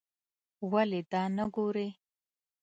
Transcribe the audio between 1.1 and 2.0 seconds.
دا نه ګورې.